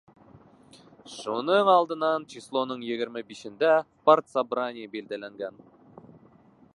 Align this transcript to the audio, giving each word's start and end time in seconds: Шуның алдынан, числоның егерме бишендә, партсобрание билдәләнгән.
Шуның 1.15 1.67
алдынан, 1.73 2.25
числоның 2.35 2.81
егерме 2.87 3.23
бишендә, 3.29 3.71
партсобрание 4.11 4.89
билдәләнгән. 4.97 5.65